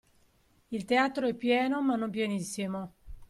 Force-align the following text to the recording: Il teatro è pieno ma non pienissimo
Il 0.71 0.83
teatro 0.85 1.27
è 1.27 1.35
pieno 1.35 1.79
ma 1.83 1.95
non 1.95 2.09
pienissimo 2.09 2.93